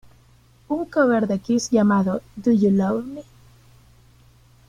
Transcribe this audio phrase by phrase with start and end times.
[0.71, 3.21] Un "cover" de Kiss llamado "Do You Love Me?